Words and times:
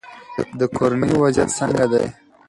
د 0.59 0.61
کورنۍ 0.77 1.11
وضعیت 1.21 1.49
څنګه 1.59 1.85
دی؟ 1.91 2.05